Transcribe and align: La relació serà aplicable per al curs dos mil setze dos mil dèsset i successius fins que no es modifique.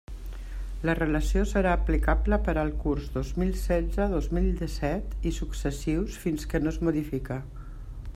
La 0.89 0.93
relació 0.99 1.41
serà 1.49 1.73
aplicable 1.79 2.39
per 2.47 2.55
al 2.61 2.71
curs 2.85 3.11
dos 3.17 3.33
mil 3.41 3.53
setze 3.65 4.07
dos 4.15 4.31
mil 4.39 4.49
dèsset 4.63 5.15
i 5.33 5.35
successius 5.41 6.17
fins 6.25 6.49
que 6.55 6.63
no 6.65 6.73
es 6.77 6.81
modifique. 6.89 7.39